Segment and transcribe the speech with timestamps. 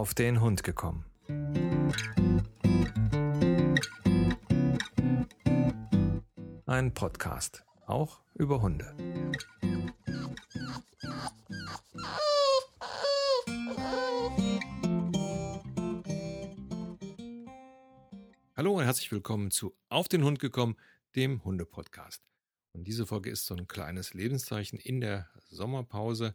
[0.00, 1.04] auf den Hund gekommen.
[6.64, 8.96] Ein Podcast, auch über Hunde.
[18.56, 20.78] Hallo und herzlich willkommen zu Auf den Hund gekommen,
[21.14, 22.22] dem Hunde-Podcast.
[22.72, 26.34] Und diese Folge ist so ein kleines Lebenszeichen in der Sommerpause,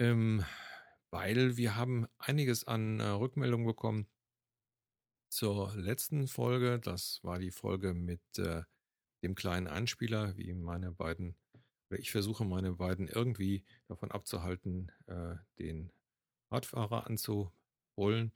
[0.00, 0.44] ähm,
[1.16, 4.06] weil wir haben einiges an äh, Rückmeldungen bekommen
[5.30, 6.78] zur letzten Folge.
[6.78, 8.64] Das war die Folge mit äh,
[9.22, 11.34] dem kleinen Einspieler, wie meine beiden,
[11.88, 15.90] oder ich versuche meine beiden irgendwie davon abzuhalten, äh, den
[16.50, 18.30] Radfahrer anzuholen.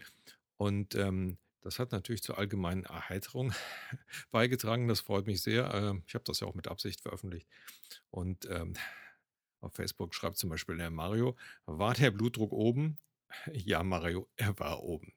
[0.57, 3.53] Und ähm, das hat natürlich zur allgemeinen Erheiterung
[4.31, 4.89] beigetragen.
[4.89, 5.71] Das freut mich sehr.
[5.75, 7.47] Ähm, ich habe das ja auch mit Absicht veröffentlicht.
[8.11, 8.73] Und ähm,
[9.61, 12.99] auf Facebook schreibt zum Beispiel der Mario, war der Blutdruck oben?
[13.53, 15.15] Ja, Mario, er war oben.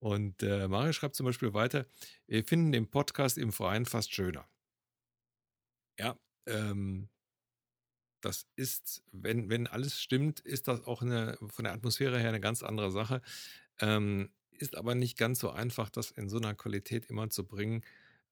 [0.00, 1.86] Und äh, Mario schreibt zum Beispiel weiter,
[2.26, 4.48] wir finden den Podcast im Freien fast schöner.
[5.98, 7.08] Ja, ähm,
[8.20, 12.40] das ist, wenn, wenn alles stimmt, ist das auch eine, von der Atmosphäre her eine
[12.40, 13.22] ganz andere Sache.
[13.78, 17.82] Ähm, ist aber nicht ganz so einfach, das in so einer Qualität immer zu bringen,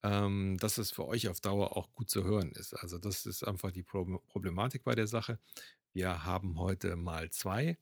[0.05, 2.75] ähm, dass es für euch auf Dauer auch gut zu hören ist.
[2.75, 5.39] Also das ist einfach die Problematik bei der Sache.
[5.95, 7.79] Wir haben heute mal zwei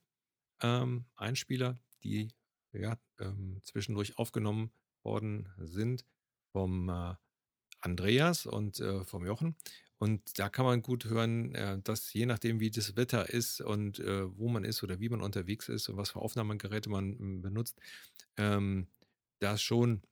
[0.62, 2.28] ähm, Einspieler, die
[2.72, 4.70] ja, ähm, zwischendurch aufgenommen
[5.02, 6.06] worden sind
[6.52, 7.14] vom äh,
[7.80, 9.56] Andreas und äh, vom Jochen.
[9.98, 13.98] Und da kann man gut hören, äh, dass je nachdem, wie das Wetter ist und
[13.98, 17.42] äh, wo man ist oder wie man unterwegs ist und was für Aufnahmegeräte man ähm,
[17.42, 17.80] benutzt,
[18.36, 18.86] ähm,
[19.40, 20.02] da schon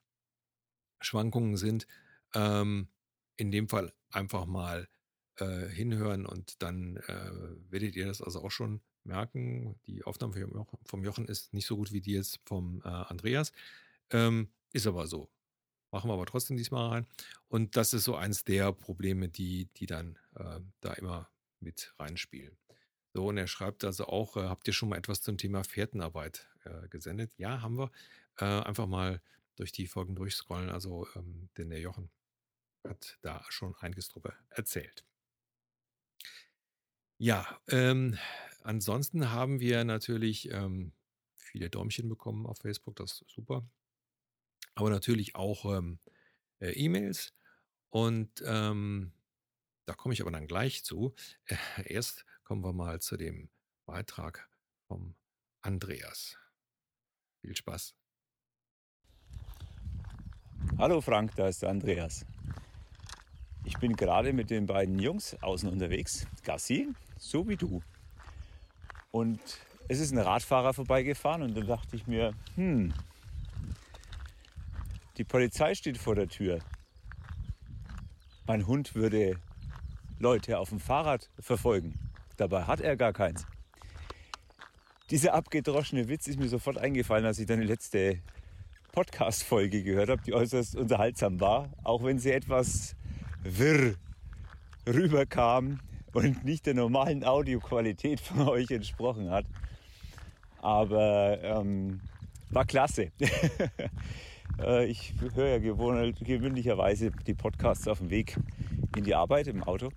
[1.00, 1.86] Schwankungen sind.
[2.34, 2.88] Ähm,
[3.36, 4.88] in dem Fall einfach mal
[5.36, 7.30] äh, hinhören und dann äh,
[7.70, 9.80] werdet ihr das also auch schon merken.
[9.86, 13.52] Die Aufnahme vom Jochen, ist nicht so gut wie die jetzt vom äh, Andreas.
[14.10, 15.30] Ähm, ist aber so.
[15.90, 17.06] Machen wir aber trotzdem diesmal rein.
[17.48, 21.28] Und das ist so eins der Probleme, die, die dann äh, da immer
[21.58, 22.56] mit reinspielen.
[23.12, 26.46] So, und er schreibt also auch, äh, habt ihr schon mal etwas zum Thema Fährtenarbeit
[26.64, 27.32] äh, gesendet?
[27.38, 27.90] Ja, haben wir.
[28.38, 29.20] Äh, einfach mal
[29.60, 30.70] durch die Folgen durchscrollen.
[30.70, 32.10] Also, ähm, denn der Jochen
[32.84, 35.04] hat da schon einiges drüber erzählt.
[37.18, 38.18] Ja, ähm,
[38.62, 40.92] ansonsten haben wir natürlich ähm,
[41.36, 43.68] viele Däumchen bekommen auf Facebook, das ist super
[44.80, 45.98] aber natürlich auch ähm,
[46.60, 47.34] äh, E-Mails.
[47.90, 49.12] Und ähm,
[49.86, 51.14] da komme ich aber dann gleich zu.
[51.44, 53.50] Äh, erst kommen wir mal zu dem
[53.86, 54.48] Beitrag
[54.86, 55.14] vom
[55.60, 56.38] Andreas.
[57.40, 57.99] Viel Spaß.
[60.78, 62.24] Hallo Frank, da ist der Andreas.
[63.64, 66.88] Ich bin gerade mit den beiden Jungs außen unterwegs, Gassi,
[67.18, 67.82] so wie du.
[69.10, 69.40] Und
[69.88, 72.94] es ist ein Radfahrer vorbeigefahren und dann dachte ich mir, hm,
[75.16, 76.60] die Polizei steht vor der Tür.
[78.46, 79.38] Mein Hund würde
[80.18, 81.94] Leute auf dem Fahrrad verfolgen.
[82.36, 83.46] Dabei hat er gar keins.
[85.10, 88.20] Dieser abgedroschene Witz ist mir sofort eingefallen, als ich deine letzte
[88.92, 92.96] Podcast-Folge gehört habe, die äußerst unterhaltsam war, auch wenn sie etwas
[93.42, 93.94] wirr
[94.86, 95.80] rüberkam
[96.12, 99.46] und nicht der normalen Audioqualität von euch entsprochen hat.
[100.60, 102.00] Aber ähm,
[102.50, 103.12] war klasse.
[104.60, 108.36] Äh, ich höre ja gewöhnlicherweise die Podcasts auf dem Weg
[108.96, 109.90] in die Arbeit im Auto.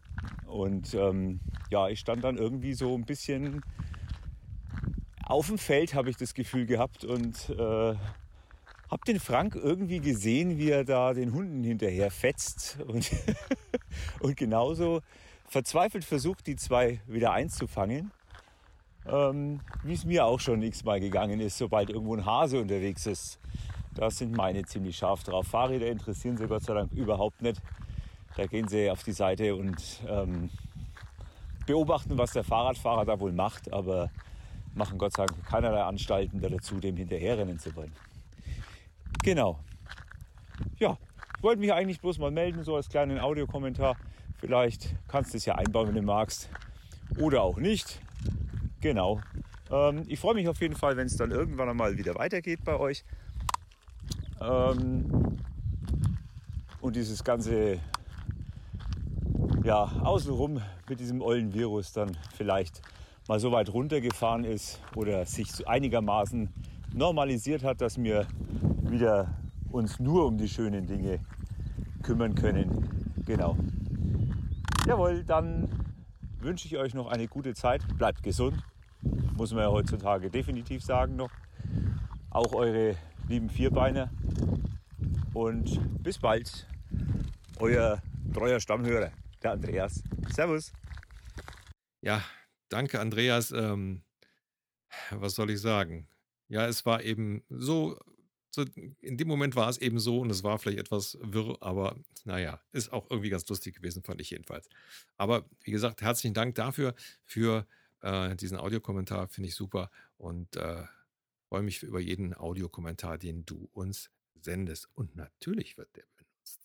[0.45, 1.39] Und ähm,
[1.69, 3.61] ja, ich stand dann irgendwie so ein bisschen
[5.25, 7.03] auf dem Feld, habe ich das Gefühl gehabt.
[7.03, 7.95] Und äh,
[8.93, 12.77] habe den Frank irgendwie gesehen, wie er da den Hunden hinterher fetzt.
[12.85, 13.09] Und,
[14.19, 15.01] und genauso
[15.49, 18.11] verzweifelt versucht, die zwei wieder einzufangen.
[19.07, 23.39] Ähm, wie es mir auch schon x-mal gegangen ist, sobald irgendwo ein Hase unterwegs ist.
[23.95, 25.47] Da sind meine ziemlich scharf drauf.
[25.47, 27.61] Fahrräder interessieren sie Gott sei Dank überhaupt nicht.
[28.37, 30.51] Da gehen sie auf die Seite und ähm,
[31.65, 34.11] beobachten, was der Fahrradfahrer da wohl macht, aber
[34.75, 37.93] machen Gott sei Dank keinerlei Anstalten dazu, dem hinterherrennen zu wollen.
[39.23, 39.57] Genau.
[40.79, 40.97] Ja,
[41.37, 43.95] ich wollte mich eigentlich bloß mal melden, so als kleinen Audiokommentar.
[44.37, 46.49] Vielleicht kannst du es ja einbauen, wenn du magst.
[47.17, 48.01] Oder auch nicht.
[48.81, 49.21] Genau.
[49.71, 52.77] Ähm, ich freue mich auf jeden Fall, wenn es dann irgendwann einmal wieder weitergeht bei
[52.77, 53.05] euch.
[54.41, 55.37] Ähm,
[56.81, 57.79] und dieses ganze
[59.63, 62.81] ja, außenrum mit diesem ollen Virus dann vielleicht
[63.29, 66.49] mal so weit runtergefahren ist oder sich einigermaßen
[66.93, 68.27] normalisiert hat, dass wir
[68.93, 69.35] wieder
[69.69, 71.19] uns nur um die schönen Dinge
[72.03, 73.13] kümmern können.
[73.25, 73.57] Genau.
[74.87, 75.67] Jawohl, dann
[76.39, 77.81] wünsche ich euch noch eine gute Zeit.
[77.97, 78.63] Bleibt gesund
[79.35, 81.31] muss man ja heutzutage definitiv sagen noch.
[82.29, 82.95] Auch eure
[83.27, 84.09] lieben Vierbeiner.
[85.33, 86.67] Und bis bald,
[87.59, 88.01] euer
[88.33, 89.11] treuer Stammhörer,
[89.41, 90.03] der Andreas.
[90.29, 90.71] Servus.
[92.01, 92.23] Ja,
[92.69, 93.51] danke Andreas.
[93.51, 94.03] Ähm,
[95.11, 96.07] was soll ich sagen?
[96.47, 97.97] Ja, es war eben so,
[98.53, 98.63] so,
[99.01, 102.61] in dem Moment war es eben so und es war vielleicht etwas wirr, aber naja,
[102.71, 104.69] ist auch irgendwie ganz lustig gewesen, fand ich jedenfalls.
[105.17, 106.93] Aber wie gesagt, herzlichen Dank dafür,
[107.25, 107.65] für
[108.01, 110.83] äh, diesen Audiokommentar, finde ich super und äh,
[111.49, 114.87] freue mich über jeden Audiokommentar, den du uns sendest.
[114.93, 116.61] Und natürlich wird der benutzt.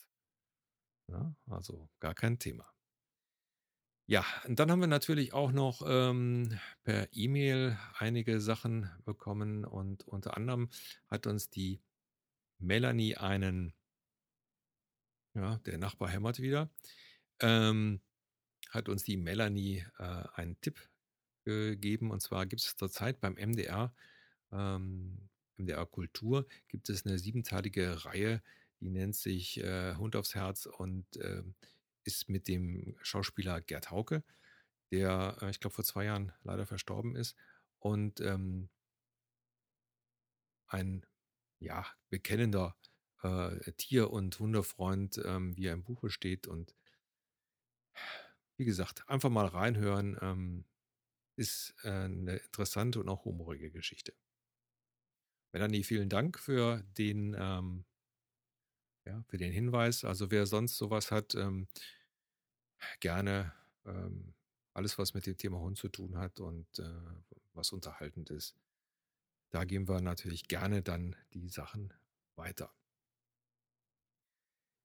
[1.09, 2.67] Ja, also gar kein Thema.
[4.11, 10.09] Ja, und dann haben wir natürlich auch noch ähm, per E-Mail einige Sachen bekommen und
[10.09, 10.71] unter anderem
[11.09, 11.83] hat uns die
[12.59, 13.75] Melanie einen,
[15.35, 16.71] ja, der Nachbar hämmert wieder,
[17.41, 18.01] ähm,
[18.71, 20.89] hat uns die Melanie äh, einen Tipp
[21.45, 22.11] gegeben.
[22.11, 23.95] Und zwar gibt es zurzeit beim MDR,
[24.53, 25.29] ähm,
[25.59, 28.43] MDR Kultur, gibt es eine siebenteilige Reihe,
[28.81, 31.43] die nennt sich äh, Hund aufs Herz und äh,
[32.09, 34.25] ist mit dem Schauspieler Gerd Hauke,
[34.91, 37.37] der, äh, ich glaube, vor zwei Jahren leider verstorben ist.
[37.79, 38.71] Und ähm,
[40.67, 41.07] ein
[41.61, 42.77] ja, bekennender
[43.23, 46.47] äh, Tier- und Hundefreund, ähm, wie er im Buche steht.
[46.47, 46.75] Und
[48.57, 50.17] wie gesagt, einfach mal reinhören.
[50.23, 50.65] Ähm,
[51.37, 54.13] ist äh, eine interessante und auch humorige Geschichte.
[55.53, 57.85] Melanie, vielen Dank für den, ähm,
[59.07, 60.05] ja, für den Hinweis.
[60.05, 61.69] Also wer sonst sowas hat, ähm,
[63.01, 63.53] gerne
[63.87, 64.35] ähm,
[64.75, 66.85] alles, was mit dem Thema Hund zu tun hat und äh,
[67.55, 68.57] was unterhaltend ist.
[69.51, 71.93] Da geben wir natürlich gerne dann die Sachen
[72.37, 72.73] weiter.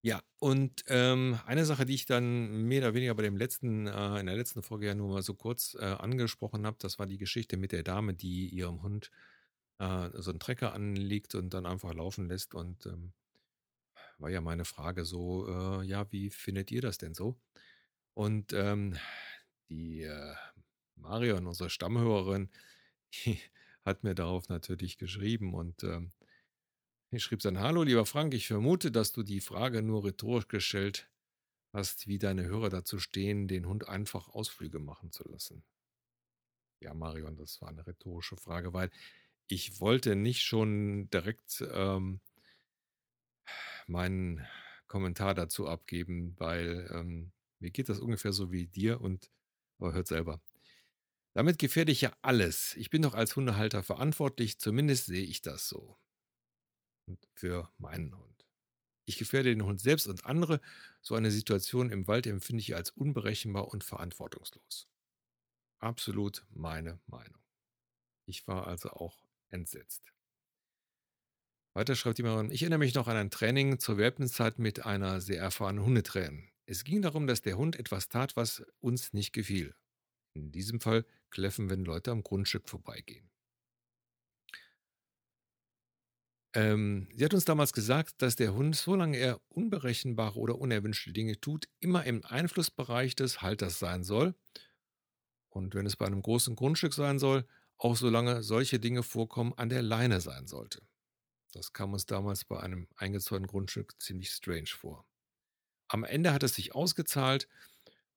[0.05, 4.19] Ja, und ähm, eine Sache, die ich dann mehr oder weniger bei dem letzten, äh,
[4.19, 7.17] in der letzten Folge ja nur mal so kurz äh, angesprochen habe, das war die
[7.17, 9.11] Geschichte mit der Dame, die ihrem Hund
[9.79, 12.53] äh, so einen Trecker anlegt und dann einfach laufen lässt.
[12.53, 13.13] Und ähm,
[14.17, 17.39] war ja meine Frage so, äh, ja, wie findet ihr das denn so?
[18.13, 18.97] Und ähm,
[19.69, 20.35] die äh,
[20.95, 22.49] Marion, unsere Stammhörerin,
[23.13, 23.39] die
[23.85, 26.11] hat mir darauf natürlich geschrieben und ähm,
[27.11, 31.09] ich schrieb dann, hallo lieber Frank, ich vermute, dass du die Frage nur rhetorisch gestellt
[31.71, 35.63] hast, wie deine Hörer dazu stehen, den Hund einfach Ausflüge machen zu lassen.
[36.79, 38.89] Ja, Marion, das war eine rhetorische Frage, weil
[39.47, 42.19] ich wollte nicht schon direkt ähm,
[43.87, 44.45] meinen
[44.87, 47.31] Kommentar dazu abgeben, weil ähm,
[47.63, 49.31] mir geht das ungefähr so wie dir und
[49.79, 50.41] aber hört selber.
[51.33, 52.75] Damit gefährde ich ja alles.
[52.75, 55.97] Ich bin doch als Hundehalter verantwortlich, zumindest sehe ich das so.
[57.07, 58.45] Und für meinen Hund.
[59.05, 60.61] Ich gefährde den Hund selbst und andere.
[61.01, 64.87] So eine Situation im Wald empfinde ich als unberechenbar und verantwortungslos.
[65.79, 67.41] Absolut meine Meinung.
[68.25, 70.13] Ich war also auch entsetzt.
[71.73, 75.41] Weiter schreibt jemand, ich erinnere mich noch an ein Training zur Welpenzeit mit einer sehr
[75.41, 76.52] erfahrenen Hundetrainerin.
[76.65, 79.75] Es ging darum, dass der Hund etwas tat, was uns nicht gefiel.
[80.33, 83.29] In diesem Fall kläffen, wenn Leute am Grundstück vorbeigehen.
[86.55, 91.39] Ähm, sie hat uns damals gesagt, dass der Hund, solange er unberechenbare oder unerwünschte Dinge
[91.39, 94.35] tut, immer im Einflussbereich des Halters sein soll.
[95.49, 97.45] Und wenn es bei einem großen Grundstück sein soll,
[97.77, 100.81] auch solange solche Dinge vorkommen, an der Leine sein sollte.
[101.51, 105.05] Das kam uns damals bei einem eingezäunten Grundstück ziemlich strange vor.
[105.93, 107.47] Am Ende hat es sich ausgezahlt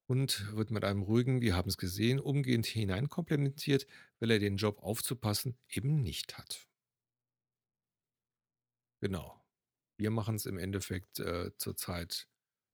[0.07, 3.87] und wird mit einem ruhigen, wir haben es gesehen, umgehend hineinkomplementiert,
[4.19, 6.67] weil er den Job aufzupassen eben nicht hat.
[9.03, 9.45] Genau.
[9.99, 12.29] Wir machen es im Endeffekt äh, zurzeit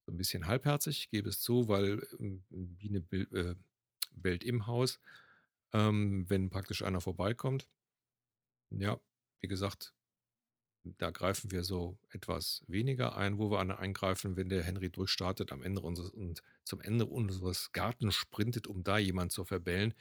[0.06, 3.56] so ein bisschen halbherzig, gebe es zu, weil ähm, wie eine Bild, äh,
[4.12, 5.00] Welt im Haus,
[5.72, 7.68] ähm, wenn praktisch einer vorbeikommt.
[8.70, 9.00] Ja,
[9.40, 9.94] wie gesagt,
[10.84, 15.62] da greifen wir so etwas weniger ein, wo wir eingreifen, wenn der Henry durchstartet am
[15.62, 19.94] Ende unseres und zum Ende unseres Gartens sprintet, um da jemand zu verbellen.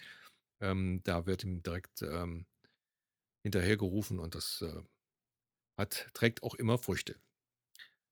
[0.59, 2.45] Ähm, da wird ihm direkt ähm,
[3.43, 4.81] hinterhergerufen und das äh,
[5.77, 7.15] hat, trägt auch immer Früchte.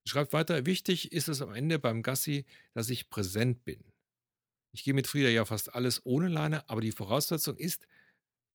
[0.07, 3.83] Schreibt weiter, wichtig ist es am Ende beim Gassi, dass ich präsent bin.
[4.71, 7.87] Ich gehe mit Frieda ja fast alles ohne Leine, aber die Voraussetzung ist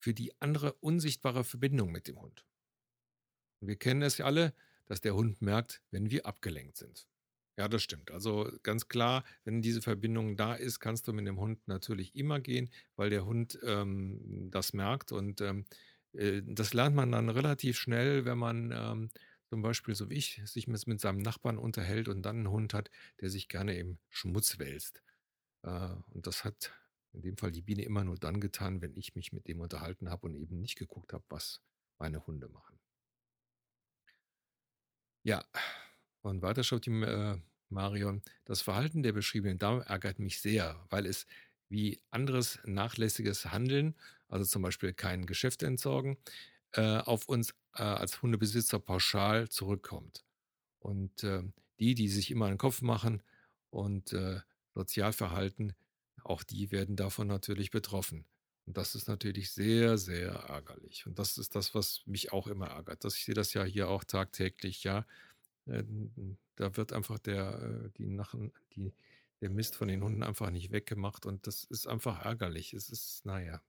[0.00, 2.44] für die andere unsichtbare Verbindung mit dem Hund.
[3.64, 4.52] Und wir kennen es ja alle,
[4.84, 7.08] dass der Hund merkt, wenn wir abgelenkt sind.
[7.56, 8.10] Ja, das stimmt.
[8.10, 12.40] Also ganz klar, wenn diese Verbindung da ist, kannst du mit dem Hund natürlich immer
[12.40, 15.12] gehen, weil der Hund ähm, das merkt.
[15.12, 15.64] Und ähm,
[16.12, 19.10] äh, das lernt man dann relativ schnell, wenn man ähm,
[19.48, 22.74] zum Beispiel, so wie ich, sich mit, mit, seinem Nachbarn unterhält und dann einen Hund
[22.74, 22.90] hat,
[23.22, 25.02] der sich gerne im Schmutz wälzt.
[25.62, 26.70] Äh, und das hat
[27.14, 30.10] in dem Fall die Biene immer nur dann getan, wenn ich mich mit dem unterhalten
[30.10, 31.62] habe und eben nicht geguckt habe, was
[31.98, 32.73] meine Hunde machen.
[35.24, 35.44] Ja,
[36.22, 37.38] und weiter schreibt die äh,
[37.70, 41.26] Marion, das Verhalten der beschriebenen Dame ärgert mich sehr, weil es
[41.68, 43.96] wie anderes nachlässiges Handeln,
[44.28, 46.18] also zum Beispiel kein Geschäft entsorgen,
[46.72, 50.24] äh, auf uns äh, als Hundebesitzer pauschal zurückkommt.
[50.80, 51.42] Und äh,
[51.80, 53.22] die, die sich immer einen Kopf machen
[53.70, 54.40] und äh,
[54.74, 55.74] Sozialverhalten,
[56.24, 58.26] auch die werden davon natürlich betroffen.
[58.66, 61.06] Und das ist natürlich sehr, sehr ärgerlich.
[61.06, 63.04] Und das ist das, was mich auch immer ärgert.
[63.04, 65.06] Dass ich sehe das ja hier auch tagtäglich, ja.
[65.66, 65.84] Äh,
[66.56, 68.94] da wird einfach der, äh, die Nachen, die,
[69.40, 72.72] der Mist von den Hunden einfach nicht weggemacht und das ist einfach ärgerlich.
[72.72, 73.60] Es ist, naja.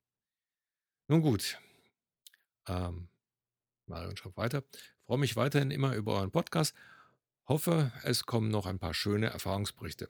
[1.07, 1.59] Nun gut.
[2.67, 3.09] Ähm,
[3.85, 4.63] Marion schreibt weiter.
[5.05, 6.73] Freue mich weiterhin immer über euren Podcast.
[7.47, 10.09] Hoffe, es kommen noch ein paar schöne Erfahrungsberichte.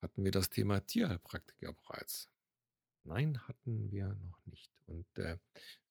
[0.00, 2.31] Hatten wir das Thema Tierheilpraktiker bereits?
[3.04, 4.70] Nein, hatten wir noch nicht.
[4.86, 5.38] Und äh,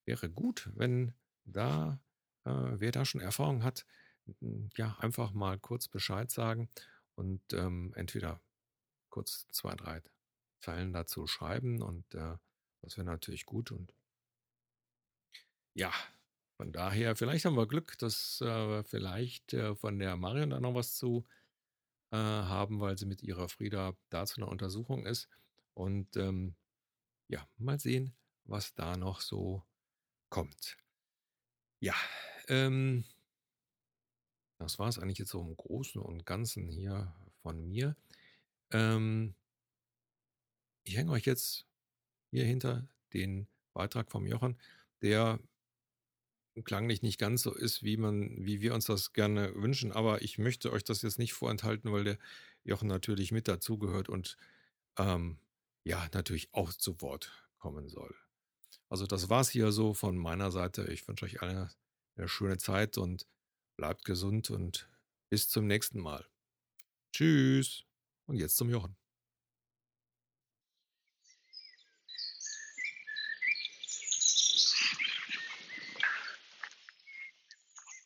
[0.06, 1.14] wäre gut, wenn
[1.46, 2.00] da,
[2.46, 3.86] äh, wer da schon Erfahrung hat,
[4.78, 6.70] ja, einfach mal kurz Bescheid sagen
[7.16, 8.40] und ähm, entweder
[9.10, 10.02] kurz zwei, drei
[10.60, 12.38] Zeilen dazu schreiben und äh,
[12.82, 13.94] das wäre natürlich gut und
[15.74, 15.92] ja,
[16.58, 20.76] von daher, vielleicht haben wir Glück, dass äh, vielleicht äh, von der Marion da noch
[20.76, 21.26] was zu
[22.12, 25.28] äh, haben, weil sie mit ihrer Frieda da zu einer Untersuchung ist.
[25.74, 26.56] Und ähm,
[27.32, 29.64] ja, mal sehen, was da noch so
[30.30, 30.78] kommt.
[31.80, 31.96] Ja,
[32.48, 33.06] ähm,
[34.60, 37.96] das war es eigentlich jetzt so im Großen und Ganzen hier von mir.
[38.72, 39.34] Ähm,
[40.84, 41.66] ich hänge euch jetzt
[42.32, 44.60] hier hinter den Beitrag vom Jochen,
[45.02, 45.40] der
[46.66, 49.94] klanglich nicht ganz so ist, wie man, wie wir uns das gerne wünschen.
[49.94, 52.18] Aber ich möchte euch das jetzt nicht vorenthalten, weil der
[52.66, 54.38] Jochen natürlich mit dazugehört und
[54.98, 55.40] ähm,
[55.84, 58.16] ja, natürlich auch zu Wort kommen soll.
[58.90, 60.92] Also das war's hier so von meiner Seite.
[60.92, 61.70] Ich wünsche euch alle
[62.16, 63.26] eine schöne Zeit und
[63.78, 64.90] bleibt gesund und
[65.30, 66.28] bis zum nächsten Mal.
[67.14, 67.84] Tschüss.
[68.26, 68.96] Und jetzt zum Jochen.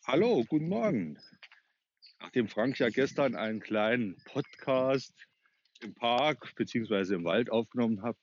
[0.08, 1.20] Hallo, guten Morgen.
[2.20, 5.14] Nachdem Frank ja gestern einen kleinen Podcast
[5.82, 7.16] im Park bzw.
[7.16, 8.18] im Wald aufgenommen hat,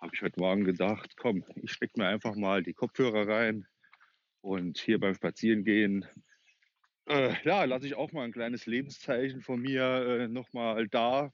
[0.00, 3.66] habe ich heute Morgen gedacht, komm, ich stecke mir einfach mal die Kopfhörer rein
[4.40, 6.04] und hier beim Spazierengehen,
[7.06, 11.32] äh, ja, lasse ich auch mal ein kleines Lebenszeichen von mir äh, nochmal da.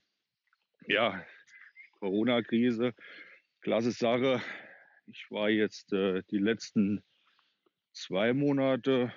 [0.87, 1.25] Ja,
[1.99, 2.95] Corona-Krise,
[3.61, 4.43] klasse Sache.
[5.07, 7.03] Ich war jetzt äh, die letzten
[7.93, 9.13] zwei Monate,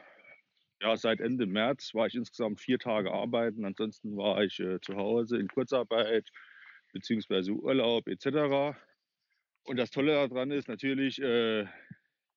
[0.82, 3.66] ja, seit Ende März war ich insgesamt vier Tage arbeiten.
[3.66, 6.30] Ansonsten war ich äh, zu Hause in Kurzarbeit
[6.92, 8.76] beziehungsweise Urlaub etc.
[9.64, 11.66] Und das Tolle daran ist natürlich, äh,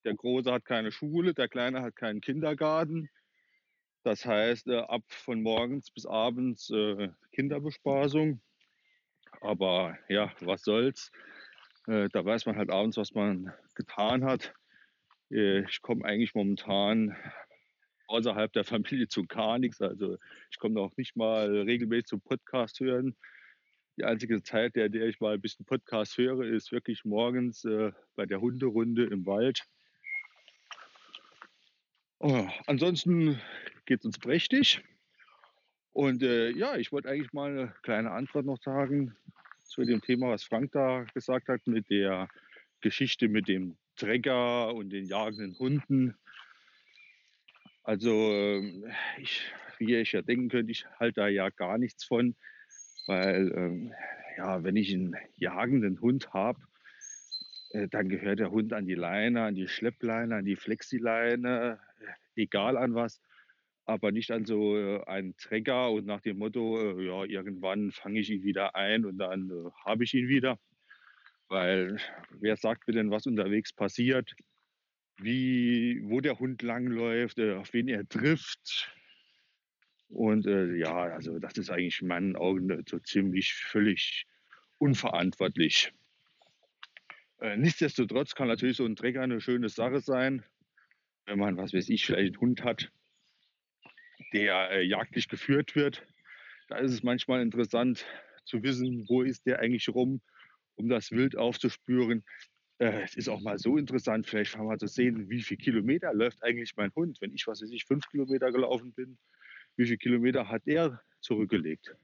[0.04, 3.08] der Große hat keine Schule, der Kleine hat keinen Kindergarten.
[4.02, 8.42] Das heißt, äh, ab von morgens bis abends äh, Kinderbespaßung.
[9.40, 11.10] Aber ja, was soll's.
[11.86, 14.52] Äh, da weiß man halt abends, was man getan hat.
[15.30, 17.16] Äh, ich komme eigentlich momentan
[18.14, 19.80] außerhalb der Familie zu gar nichts.
[19.80, 20.18] Also
[20.50, 23.16] ich komme noch nicht mal regelmäßig zum Podcast hören.
[23.96, 27.92] Die einzige Zeit, der, der ich mal ein bisschen Podcast höre, ist wirklich morgens äh,
[28.16, 29.62] bei der Hunderunde im Wald.
[32.18, 33.40] Oh, ansonsten
[33.86, 34.82] geht es uns prächtig.
[35.92, 39.14] Und äh, ja, ich wollte eigentlich mal eine kleine Antwort noch sagen
[39.62, 42.28] zu dem Thema, was Frank da gesagt hat, mit der
[42.80, 46.16] Geschichte mit dem Trecker und den jagenden Hunden.
[47.84, 52.04] Also, ähm, ich, wie ihr euch ja denken könnt, ich halte da ja gar nichts
[52.04, 52.34] von,
[53.06, 53.92] weil, ähm,
[54.38, 56.58] ja, wenn ich einen jagenden Hund habe,
[57.70, 61.78] äh, dann gehört der Hund an die Leine, an die Schleppleine, an die Flexileine,
[62.36, 63.20] äh, egal an was,
[63.84, 68.20] aber nicht an so äh, einen Trecker und nach dem Motto, äh, ja, irgendwann fange
[68.20, 70.58] ich ihn wieder ein und dann äh, habe ich ihn wieder.
[71.48, 71.98] Weil
[72.30, 74.34] wer sagt mir denn, was unterwegs passiert,
[75.18, 78.94] wie, wo der Hund langläuft, äh, auf wen er trifft.
[80.08, 84.26] Und äh, ja, also das ist eigentlich in meinen Augen so ziemlich völlig
[84.78, 85.92] unverantwortlich.
[87.40, 90.44] Äh, nichtsdestotrotz kann natürlich so ein Trecker eine schöne Sache sein,
[91.26, 92.90] wenn man, was weiß ich, vielleicht einen Hund hat,
[94.32, 96.06] der äh, jagdlich geführt wird.
[96.68, 98.06] Da ist es manchmal interessant
[98.44, 100.20] zu wissen, wo ist der eigentlich rum,
[100.76, 102.24] um das Wild aufzuspüren.
[102.78, 106.42] Äh, es ist auch mal so interessant, vielleicht mal zu sehen, wie viele Kilometer läuft
[106.42, 107.18] eigentlich mein Hund.
[107.20, 109.18] Wenn ich, was weiß ich, fünf Kilometer gelaufen bin,
[109.76, 111.94] wie viele Kilometer hat er zurückgelegt?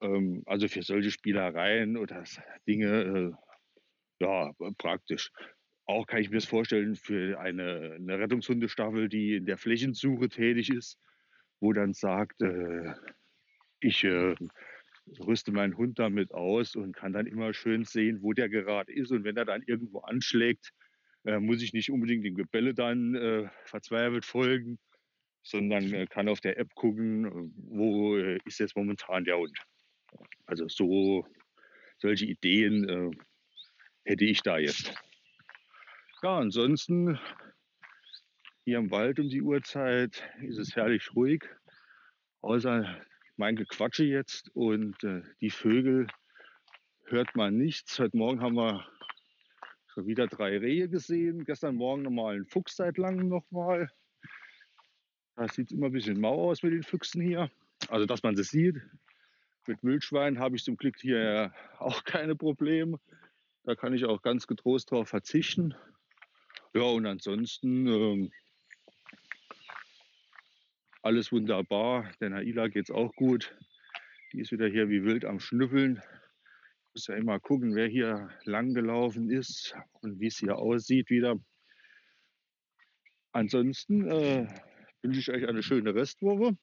[0.00, 2.24] Ähm, also für solche Spielereien oder
[2.66, 3.34] Dinge,
[4.20, 5.30] äh, ja, praktisch.
[5.86, 10.70] Auch kann ich mir das vorstellen für eine, eine Rettungshundestaffel, die in der Flächensuche tätig
[10.70, 10.98] ist,
[11.58, 12.94] wo dann sagt, äh,
[13.80, 14.34] ich äh,
[15.18, 19.10] rüste meinen Hund damit aus und kann dann immer schön sehen, wo der gerade ist.
[19.10, 20.70] Und wenn er dann irgendwo anschlägt,
[21.24, 24.78] äh, muss ich nicht unbedingt dem Gebelle dann äh, verzweifelt folgen,
[25.42, 29.56] sondern äh, kann auf der App gucken, wo äh, ist jetzt momentan der Hund.
[30.46, 31.26] Also so
[31.98, 33.10] solche Ideen äh,
[34.04, 34.94] hätte ich da jetzt.
[36.22, 37.18] Ja, ansonsten
[38.64, 41.44] hier im Wald um die Uhrzeit ist es herrlich ruhig,
[42.40, 43.00] außer
[43.40, 46.06] mein Gequatsche jetzt und äh, die Vögel
[47.06, 47.98] hört man nichts.
[47.98, 48.86] Heute Morgen haben wir
[49.86, 51.46] schon wieder drei Rehe gesehen.
[51.46, 53.88] Gestern Morgen nochmal einen Fuchs seit langem nochmal.
[55.36, 57.50] Da sieht immer ein bisschen mau aus mit den Füchsen hier.
[57.88, 58.76] Also, dass man das sieht.
[59.66, 63.00] Mit Wildschweinen habe ich zum Glück hier auch keine Probleme.
[63.64, 65.74] Da kann ich auch ganz getrost drauf verzichten.
[66.74, 68.32] Ja, und ansonsten ähm,
[71.02, 72.10] alles wunderbar.
[72.20, 73.56] Der Naila geht es auch gut.
[74.32, 76.02] Die ist wieder hier wie wild am Schnüffeln.
[76.94, 81.36] Muss ja immer gucken, wer hier lang gelaufen ist und wie es hier aussieht wieder.
[83.32, 84.48] Ansonsten äh,
[85.02, 86.56] wünsche ich euch eine schöne Restwoche.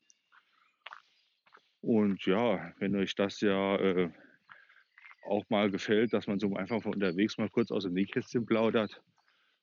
[1.82, 4.12] Und ja, wenn euch das ja äh,
[5.25, 9.01] auch mal gefällt, dass man so einfach von unterwegs mal kurz aus dem Nähkästchen plaudert,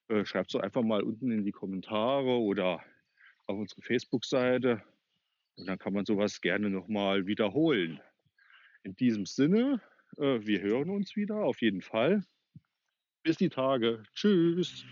[0.09, 2.83] äh, schreibt es doch einfach mal unten in die Kommentare oder
[3.47, 4.83] auf unsere Facebook-Seite.
[5.57, 8.01] Und dann kann man sowas gerne nochmal wiederholen.
[8.83, 9.81] In diesem Sinne,
[10.17, 12.25] äh, wir hören uns wieder, auf jeden Fall.
[13.23, 14.03] Bis die Tage.
[14.15, 14.85] Tschüss.